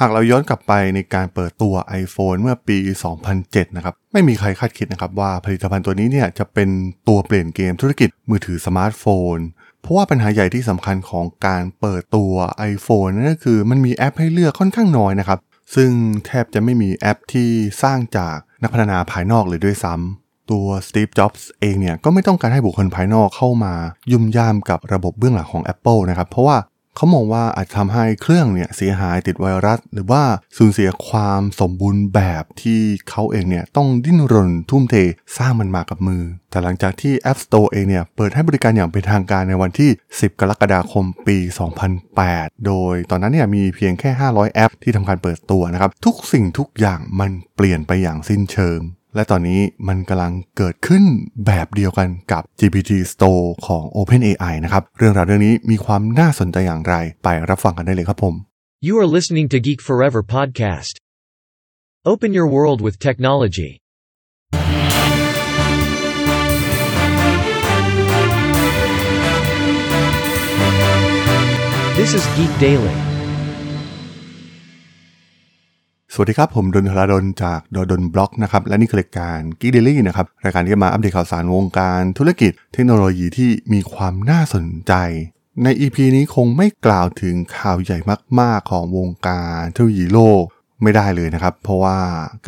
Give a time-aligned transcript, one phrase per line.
[0.00, 2.78] หากเราย้อนกลับไปในการเปิดตัว iPhone เมื่อปี
[3.26, 6.68] 2007 นะครับ ไม่มีใครคาดคิดนะครับว่าผลิตภัณฑ์ตัวนี้เนี่ยจะเป็น
[7.08, 9.04] ตัวเปลี่ยนเกมธุรกิจมือถือสมาร์ทโฟ
[9.34, 9.36] น
[9.80, 12.32] เพราะว่าปัญหาใหญ่ที่สำคัญของการเปิดตัว
[12.72, 15.38] iPhone นั่นก็คือมันมีแอปให้เลือกค่อนข้างน้อยนะครับ
[15.74, 15.90] ซึ่ง
[16.26, 17.48] แทบจะไม่มีแอปที่
[17.82, 23.74] สร้างจากนักพัฒนาภายนอกเลยด้วยซ้ำตัว Steve Jobs เองเนี่ยก็ไม่ต้องการให้บุคคลภายนอกเข้ามา
[24.12, 26.56] ยุ่มย่ามกับระบบเบื้องหลังของ Apple นะครับ เพราะว่า
[26.96, 30.22] เขามองว่าอาจทำให้เครื่องเนี่ยเสียหายติดไวรัส หรือว่า
[30.56, 32.80] สูญเสียความสมบูรณ์แบบที่
[33.10, 34.94] เขาเองเนี่ยต้องดิ้นรนทุ่มเท
[35.36, 41.38] สร้างมันมากับมือ แต่หลังจากที่ App Store เองเนี่ยเปิดให้บริการอย่างเป็นทางการในวันที่ 10 กรกฎาคมปี
[42.02, 48.80] 2008 โดยตอนนั้นเนี่ยมีเพียงแค่ 500 แอปที่ทำการเปิดตัวนะครับทุกสิ่งทุกอย่างมันเปลี่ยนไปอย่างสิ้นเชิง
[49.16, 51.04] และตอนนี้มันกำลังเกิดขึ้น
[51.46, 58.34] แบบเดียวกันกับ GPT Store ของ OpenAI นะครับ เรื่องราวเรื่องนี้มีความน่าสนใจอย่างไร ไปรับฟังกันได้เลยครับผม
[58.86, 60.94] You are listening to Geek Forever podcast.
[62.12, 63.70] Open your world with technology.
[71.98, 73.05] This is Geek Daily.
[76.18, 84.92] สวัสดีครับ ผมดนทราดนจากดดนบล็อกนะครับ และนี่คือรายการกีเดลี่นะครับ รายการที่มาอัปเดตข่าวสารวงการธุรกิจเทคโนโลยีที่มีความน่าสนใจ
[85.62, 87.98] ใน EP นี้คงไม่กล่าวถึงข่าวใหญ่
[88.40, 90.42] มาก ๆ ของวงการเทคโนโลยีโลก
[90.82, 91.98] ไม่ได้เลยนะครับ เพราะว่า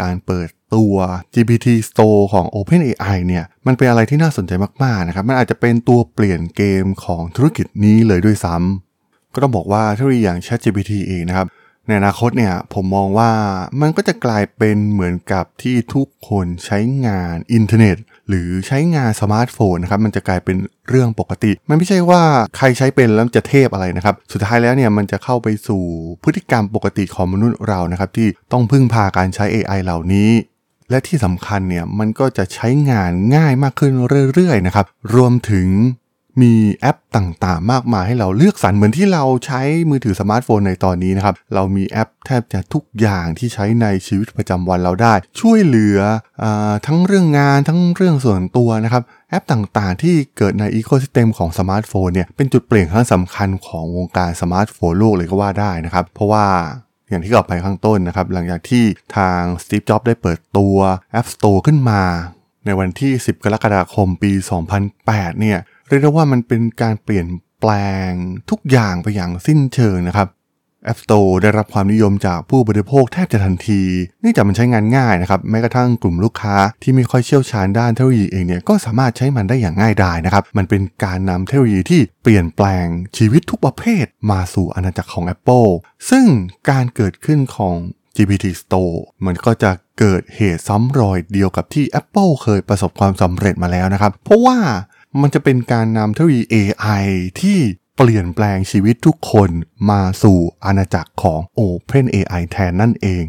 [0.01, 0.95] การเปิดตัว
[1.35, 4.53] GPT Store ของ OpenAI เนี่ย มันเป็นอะไรที่น่าสนใจ
[4.83, 11.49] มาก ๆ นะครับ มันอาจจะเป็นตัวเปลี่ยนเกมของธุรกิจนี้เลยด้วยซ้ำก็ต้องบอกว่าเทคโนโลยีอย่าง ChatGPT เองนะครับ
[11.89, 13.31] ในอนาคตเนี่ยผมมองว่า
[13.81, 17.97] มันก็จะกลายเป็นเหมือนกับที่ทุกคนใช้งานอินเทอร์เน็ต
[18.29, 20.57] หรือใช้งานสมาร์ทโฟนนะครับมันจะกลายเป็น
[20.89, 22.23] เรื่องปกติ มันไม่ใช่ว่า
[22.57, 25.83] ใครใช้เป็นแล้วจะเทพอะไรนะครับ สุดท้ายแล้วเนี่ยมันจะเข้าไปสู่
[26.25, 30.31] พฤติกรรมปกติของมนุษย์เรานะครับที่ต้องพึ่งพาการใช้ AI เหล่านี้
[30.91, 33.93] และที่สำคัญเนี่ยมันก็จะใช้งานง่ายมากขึ้น
[34.35, 35.69] เรื่อยๆนะครับ รวมถึง
[36.43, 39.61] มีแอปต่างๆ มากมายให้เราเลือกสรรเหมือนที่เราใช้
[39.91, 45.99] มือถือสมาร์ทโฟนในตอนนี้นะครับ เรามีแอปแทบจะทุกอย่างที่ใช้ในชีวิตประจำวันเราได้ ช่วยเหลือ
[46.43, 46.45] อ
[46.87, 56.47] ทั้งเรื่องงานทั้งเรื่องส่วนตัวนะครับแอปต่างๆ ที่เกิดใน ecosystem ของสมาร์ทโฟนเนี่ยเป็นจุดเปลี่ยนครั้งสำคัญของวงการสมาร์ทโฟนโลกเลยก็ว่าได้นะครับ เพราะว่า
[57.09, 58.85] อย่างที่กล่าวไปข้างต้นนะครับ หลังจากที่
[59.17, 60.77] ทาง Steve Jobs ได้เปิดตัว
[61.19, 62.03] App Store ขึ้นมา
[62.67, 64.33] ในวันที่ 10 กรกฎาคมปี
[64.87, 67.29] 2008 เนี่ย เรียกได้ว่ามันเป็นการเปลี่ยน
[67.61, 67.71] แปล
[68.09, 68.11] ง
[68.51, 70.29] ทุกอย่างไปอย่างสิ้นเชิงนะครับ
[70.91, 73.83] App Store ได้รับความนิยมจากผู้บริโภคแทบจะทันที
[74.21, 85.71] เนื่องจากมันใช้งานง่ายนะครับ แม้กระทั่งกลุ่มลูกค้าที่ไม่ค่อยเชี่ยวชาญด้านเทคโนโลยีเองเนี่ยก็สามารถใช้มันได้อย่างง่ายดายนะครับ มันเป็นการนำเทคโนโลยีที่เปลี่ยนแปลงชีวิตทุกประเภทมาสู่อาณาจักรของ Apple
[86.11, 86.27] ซึ่ง
[86.71, 87.75] การเกิดขึ้นของ
[88.17, 88.97] GPT Store
[89.27, 94.59] มันก็จะเกิดเหตุซ้ำรอยเดียวกับที่ Apple เคยประสบความสำเร็จมาแล้วนะครับ เพราะว่า
[95.21, 97.05] มันจะเป็นการนำเทคโนโลยี AI
[97.41, 97.59] ที่
[97.97, 99.51] เปลี่ยนแปลงชีวิตทุกคน
[99.91, 103.25] มาสู่อาณาจักรของ OpenAI แทนนั่นเอง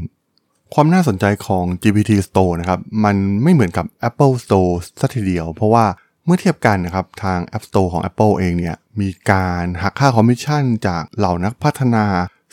[0.74, 5.86] ความน่าสนใจของ GPT Store นะครับ มันไม่เหมือนกับ Apple Store ซะทีเดียว เพราะว่า
[6.26, 12.06] เมื่อเทียบกันนะครับ ทาง App Store ของ Apple เองเนี่ย มีการหักค่าคอมมิชชั่นจากเหล่านักพัฒนา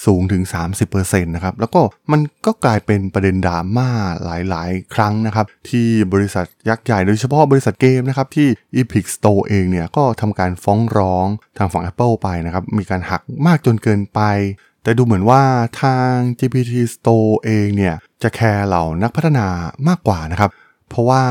[0.05, 0.43] สูงถึง
[0.89, 1.81] 30%นะครับ แล้วก็
[2.13, 3.89] มันก็กลายเป็นประเด็นดราม่า
[4.25, 8.49] หลายๆ ครั้งนะครับ ที่บริษัทยักษ์ใหญ่โดยเฉพาะบริษัทเกมนะครับ ที่
[8.81, 11.27] Epic Store เองเนี่ยก็ทำการฟ้องร้อง
[11.59, 14.21] ทางฝั่ง Apple ไปนะครับ มีการหักมากจนเกินไป
[14.83, 15.43] แต่ดูเหมือนว่า
[15.83, 19.47] ทาง GPT Store เองเนี่ยจะแคร์เหล่านักพัฒนา
[19.89, 20.51] มากกว่านะครับ
[20.91, 21.23] เพราะว่า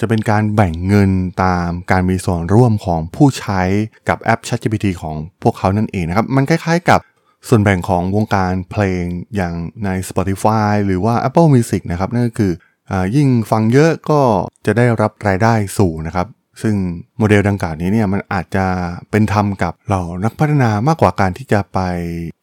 [0.00, 1.10] จะเป็นการแบ่งเงิน
[1.42, 3.62] ตามการมีส่วนร่วมของผู้ใช้
[4.08, 7.00] กับแอป ChatGPT ของพวกเขานั่นเองนะครับ มันคล้ายๆกับ
[7.48, 9.04] ส่วนแบ่งของวงการเพลง
[9.36, 12.52] อย่างใน Spotify หรือว่า Apple Music นะครับนั่นก็คือ
[12.90, 14.20] ยิ่งฟังเยอะก็
[14.66, 16.26] จะได้รับรายได้สูงนะครับ
[16.62, 16.74] ซึ่ง
[17.18, 18.66] โมเดลดังกล่าวนี้เนี่ยมันอาจจะ
[19.10, 21.78] เป็นธรรมกับเหล่านักพัฒนามากกว่าการที่จะไป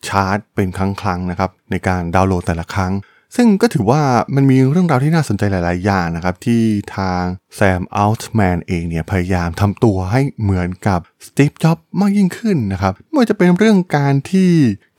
[0.07, 2.93] ชาร์จเป็นครั้งๆนะครับในการดาวน์โหลดแต่ละครั้ง
[3.35, 4.01] ซึ่งก็ถือว่า
[4.35, 6.61] มันมีเรื่องราวที่น่าสนใจหลาย ๆ อย่างนะครับ ที่
[6.97, 7.23] ทาง
[7.55, 14.51] แซมอัลต์แมนเองเนี่ยพยายามทำตัวให้เหมือนกับสตีฟจ็อบมากยิ่งขึ้นนะครับไม่ว่าจะเป็นเรื่องการที่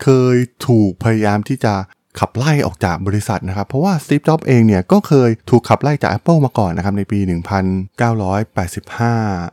[0.03, 0.37] เคย
[0.67, 1.75] ถูกพยายามที่จะ
[2.19, 7.41] ขับไล่ออกจากบริษัทนะครับ เพราะว่าสตีฟ จ็อบเองเนี่ยก็เคยถูกขับไล่จาก Apple มาก่อนนะครับในปี 1985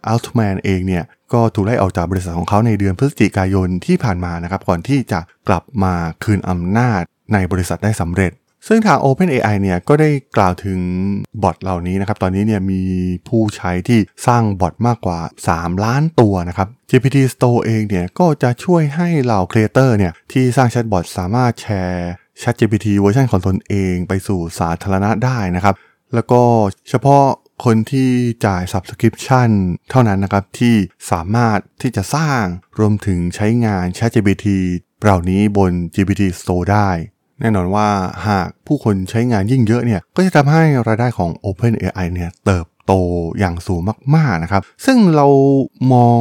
[0.07, 5.93] อัลต์แมนเองเนี่ยก็ถูกไล่ออกจากบริษัทของเขาในเดือนพฤศจิกายนที่ผ่านมานะครับก่อนที่จะกลับมา
[6.23, 7.01] คืนอำนาจ
[7.33, 8.31] ในบริษัทได้สำเร็จ
[8.67, 10.79] ซึ่งทาง OpenAI เนี่ยก็ได้กล่าวถึง
[11.43, 12.81] บอทเหล่านี้นะครับ ตอนนี้เนี่ยมี
[13.27, 15.19] ผู้ใช้ที่สร้างบอทมากกว่า
[15.51, 22.09] 3 ล้านตัวนะครับ GPT Store เองเนี่ยก็จะช่วยให้เหล่า creator เนี่ยที่สร้างแชทบอทสามารถแชร์
[22.41, 25.75] ChatGPT เวอร์ชันของตนเองไปสู่สาธารณะได้นะครับ
[26.13, 26.41] แล้วก็
[26.89, 27.25] เฉพาะ
[27.65, 28.09] คนที่
[28.45, 29.49] จ่าย Subscription
[29.89, 30.75] เท่านั้นนะครับ ที่
[31.11, 32.43] สามารถที่จะสร้าง
[32.79, 34.47] รวมถึงใช้งาน ChatGPT
[35.01, 36.89] เหล่านี้บน GPT Store ได้
[37.41, 37.87] แน่นอนว่า
[38.27, 42.93] หากผู้คนใช้งานยิ่งเยอะเนี่ยก็จะทำให้รายได้ของ OpenAI เนี่ยเติบโต
[43.39, 43.81] อย่างสูง
[44.15, 45.27] มากๆนะครับ ซึ่งเรา
[45.93, 46.19] มอง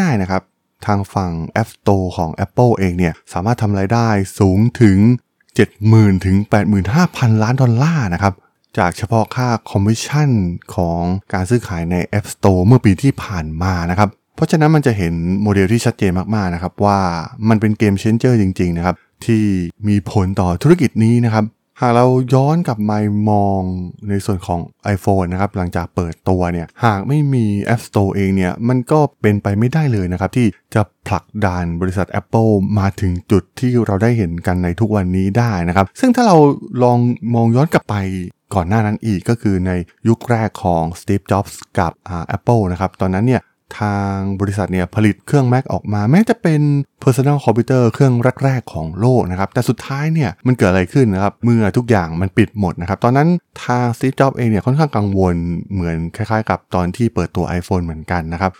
[0.00, 0.42] ง่ายๆนะครับ
[0.86, 4.08] ทางฝั่ง App Store ของ Apple เองเนี่ยสามารถทำรายได้
[4.38, 4.98] สูงถึง
[5.56, 6.36] 70,000 ถึง
[6.90, 8.34] 85,000 ล้านดอลลาร์นะครับ
[8.78, 10.30] จากเฉพาะค่าคอมมิชชั่น
[10.74, 11.00] ของ
[11.32, 16.98] การซื้อขายใน App Store เมื่อปีที่ผ่านมานะครับ เพราะฉะนั้นมันจะเห็นโมเดลที่ชัดเจนมากๆนะครับว่า
[17.48, 18.94] มันเป็น game changer จริงๆนะครับ
[19.26, 19.44] ที่
[19.88, 21.46] มีผลต่อธุรกิจนี้นะครับ
[21.80, 22.98] หากเราย้อนกลับมา
[23.30, 23.60] มอง
[24.08, 24.60] ในส่วนของ
[24.94, 36.36] iPhone นะครับ หลังจากเปิดตัวเนี่ย หากไม่มี App Store เองเนี่ย มันก็เป็นไปไม่ได้เลยนะครับ ที่จะผลักดันบริษัท Apple มาถึงจุดที่เราได้เห็นกันในทุกวันนี้ได้นะครับ ซึ่งถ้าเรา
[36.82, 36.98] ลอง
[37.34, 37.96] มองย้อนกลับไป
[38.54, 39.72] ก่อนหน้านั้นอีกก็คือใน
[40.08, 43.42] ยุคแรกของ Steve Jobs กับอ่า Apple นะครับ ตอนนั้นเนี่ย
[43.80, 46.60] ทางบริษัทเนี่ยผลิตเครื่อง Mac ออกมา แม้จะเป็น
[47.02, 48.14] Personal Computer เครื่อง
[48.44, 53.28] แรก ๆ ของโลกนะครับ แต่สุดท้ายเนี่ยมันเกิดอะไรขึ้นนะครับ เมื่อทุกอย่างมันปิดหมดนะครับ ตอนนั้น
[53.64, 55.34] ทาง Steve Jobs เองเนี่ยค่อนข้างกังวล
[55.72, 58.52] เหมือนคล้ายๆ กับตอนที่เปิดตัว iPhone เหมือนกันนะครับ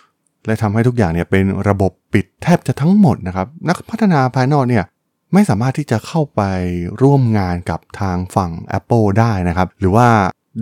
[0.45, 4.85] และทำให้ทุกอย่างเนี่ยเป็นระบบปิดแทบจะทั้งหมดนะครับ นักพัฒนาภายนอกเนี่ย
[5.33, 6.41] ไม่สามารถที่จะเข้าไป
[7.01, 10.07] ร่วมงานกับทางฝั่ง Apple ได้นะครับ หรือว่า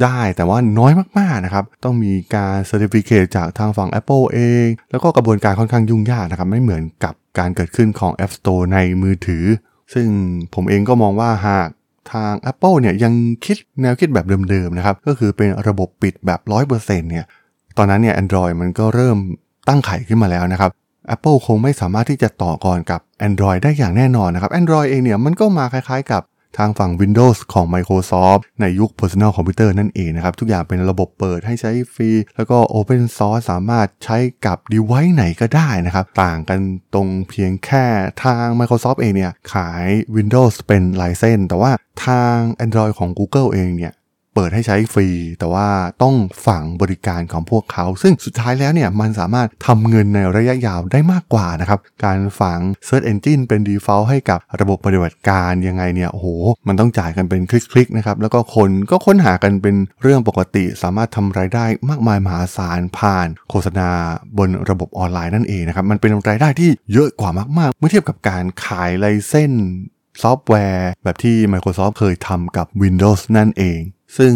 [0.03, 9.45] ได้แต่ว่าน้อยมากๆนะครับ ต้องมีการ certificate จากทางฝั่ง Apple เอง แล้วก็กระบวนการค่อนข้างยุ่งยากนะครับ ไม่เหมือนกับการเกิดขึ้นของ App Store ในมือถือ
[9.93, 10.07] ซึ่ง
[10.55, 11.67] ผมเองก็มองว่าหาก
[12.13, 13.13] ทาง Apple เนี่ยยัง
[13.45, 16.39] คิดแนวคิดแบบเดิมๆนะครับ ก็คือเป็นระบบปิดแบบ
[16.71, 16.77] 100%
[17.11, 17.25] เนี่ย
[17.77, 19.17] ตอนนั้นเนี่ย Android มันก็เริ่ม
[19.67, 20.71] ตั้งไข่ขึ้นมาแล้วนะครับ
[21.15, 26.21] Apple คงไม่สามารถที่จะต่อกรกับ Android ได้อย่างแน่นอนนะครับ Android เองเนี่ยมันก็มาคล้ายๆกับ
[26.57, 36.05] ทางฝั่ง Windows ของ Microsoft ในยุค Personal Computer นั่นเองนะครับ ทุกอย่างเป็นระบบเปิดให้ใช้ฟรี แล้วก็ Open Source สามารถใช้กับ device ไหนก็ได้นะครับ
[36.23, 36.59] ต่างกัน
[36.93, 37.85] ตรงเพียงแค่
[38.23, 41.71] ทาง Microsoft เองเนี่ย ขาย Windows เป็นไลเซนแต่ว่า
[42.05, 43.93] ทาง Android ของ Google เองเนี่ย
[44.35, 45.07] เปิดให้ใช้ฟรี
[45.39, 45.67] แต่ว่า
[46.03, 46.15] ต้อง
[46.47, 56.27] ฝังบริการของพวกเขา ซึ่งสุดท้ายแล้วเนี่ยมันสามารถทำเงินในระยะยาวได้มากกว่านะครับ การฝัง Search Engine เป็น default ให้กับระบบปฏิบัติการยังไงเนี่ยโอ้โห
[56.67, 63.89] มันต้องจ่ายกันเป็นคลิกๆนะครับ แล้วก็คนก็ค้นหากันเป็นเรื่องปกติ สามารถทำรายได้มากมายมหาศาลผ่าน โฆษณา
[64.37, 69.53] บนระบบออนไลน์นั่นเองนะครับมันเป็นรายได้ที่เยอะกว่ามากๆ เมื่อเทียบกับการขาย license
[70.23, 73.79] ซอฟต์แวร์ แบบที่ Microsoft เคยทำกับ Windows นั่นเอง
[74.17, 74.33] ซึ่ง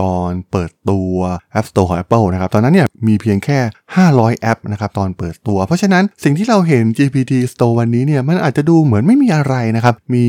[0.00, 1.14] ตอนเปิดตัว
[1.58, 3.58] App Store ของ Apple นะครับ ตอนนั้นเนี่ยมีเพียงแค่
[3.96, 10.26] 500 แอปนะครับตอนเปิดตัว เพราะฉะนั้นสิ่งที่เราเห็น GPT Store วันนี้เนี่ยมันอาจจะดูเหมือนไม่มีอะไรนะครับ มี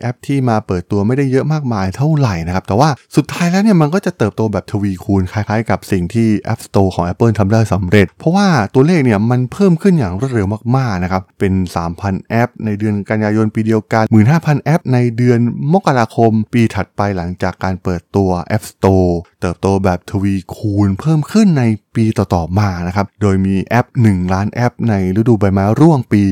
[0.00, 10.46] แอปที่มาเปิดตัวไม่ได้เยอะมากมายเท่าไหร่นะครับ แต่ว่าสุดท้ายแล้วเนี่ยมันก็จะเติบโตแบบทวีคูณคล้ายๆ กับสิ่งที่ App Store ของ Apple ทำได้สำเร็จ เพราะว่าตัวเลขเนี่ยมันเพิ่มขึ้นอย่างรวดเร็ว
[10.76, 11.52] มากๆนะครับเป็น
[11.92, 14.04] 3,000 แอป ในเดือนกันยายนปีเดียวกัน
[14.34, 15.38] 15,000 แอป ในเดือน
[15.72, 21.64] มกราคม ปีถัดไปหลังจากการเปิดตัวว App Store เติบโตแบบทวีคูณเพิ่มขึ้นใน
[21.94, 26.22] ปีต่อๆมานะครับ โดยมีแอป 1 ล้านแอปในฤดูใบไม้ร่วงปี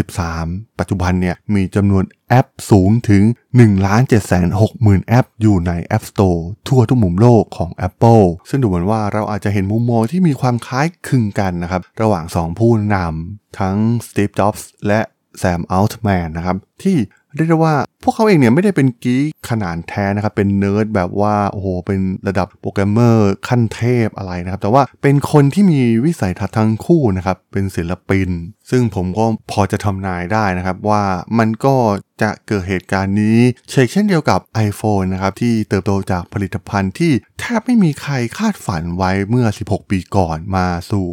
[0.00, 3.22] 2013 ปัจจุบันเนี่ยมีจำนวนแอปสูงถึง
[3.56, 12.58] 1 7 6 0 0 0 0 แอปอยู่ใน App Store ทั่วทุกมุมโลกของ Apple ซึ่งดูเหมือนว่าเราอาจจะเห็นมุมมองที่มีความคล้ายคลึงกันนะครับ ระหว่าง 2
[12.58, 12.96] ผู้น
[13.28, 15.00] ทั้ง Steve Jobs และ
[15.38, 16.96] แซมอัลต์แมนนะครับที่
[17.36, 28.28] เรียกได้ว่าพวกเขาเองเนี่ยไม่ได้เป็น geek ขนานแท้นะครับ เป็นเนิร์ดแบบว่าโอ้โหเป็นระดับโปรแกรมเมอร์ขั้นเทพอะไรนะครับ แต่ว่าเป็นคนที่มีวิสัยทัศน์ทั้งคู่นะครับ เป็นศิลปิน
[28.70, 31.02] ซึ่งผมก็พอจะทำนายได้นะครับว่า
[31.38, 31.76] มันก็
[32.22, 33.38] จะเกิดเหตุการณ์นี้
[33.70, 41.06] เฉกเช่นเดียวกับ iPhone นะครับ ที่เติบโตจากผลิตภัณฑ์ที่แทบไม่มีใครคาดฝันไว้เมื่อ 16 ปีก่อนมาสู่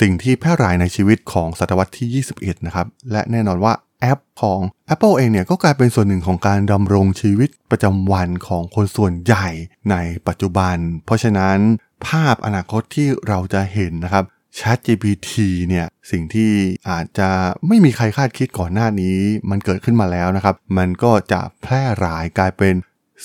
[0.00, 4.60] สิ่งที่แพร่หลายในชีวิตของศตวรรษที่ 21 นะครับ และแน่นอนว่าแอปของ
[4.94, 9.48] Apple เองเนี่ยก็กลายเป็นส่วนหนึ่งของการดำรงชีวิตประจำวันของคนส่วนใหญ่
[9.90, 9.96] ใน
[10.28, 11.58] ปัจจุบัน เพราะฉะนั้น
[12.06, 14.24] ภาพอนาคตที่เราจะเห็นนะครับ
[14.58, 15.32] ChatGPT
[15.68, 16.52] เนี่ยสิ่งที่
[16.88, 17.30] อาจจะ
[17.66, 19.16] ไม่มีใครคาดคิดก่อนหน้านี้
[19.50, 22.74] มันเกิดขึ้นมาแล้วนะครับ มันก็จะแพร่หลายกลายเป็น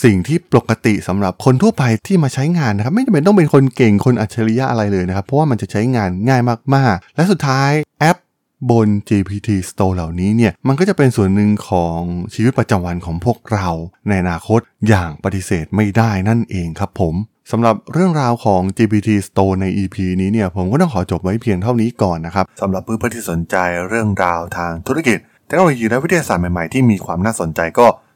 [0.04, 6.42] สิ่งที่ปกติสำหรับคนทั่วไปที่มาใช้งานนะครับ ไม่จำเป็นต้องเป็นคนเก่งคนอัจฉริยะอะไรเลยนะครับ เพราะว่ามันจะใช้งานง่าย
[6.76, 8.18] มากๆ และสุดท้ายแอป
[8.70, 12.00] บน GPT Store เหล่านี้เนี่ย มันก็จะเป็นส่วนหนึ่งของ
[12.34, 13.68] ชีวิตประจำวันของพวกเรา
[14.08, 17.16] ในอนาคตอย่างปฏิเสธไม่ได้นั่นเองครับผม
[17.52, 23.56] สำหรับเรื่องราวของ GPT Store ใน EP นี้เนี่ย ผมก็ต้องขอจบไว้เพียงเท่านี้ก่อนนะครับสำหรับเพื่อนๆที่สนใจ
[23.90, 25.18] เรื่องราวทางธุรกิจ
[25.48, 27.88] เทคโนโลยีและวิทยาศาสตร์ใหม่ๆที่มีความน่าสนใจก็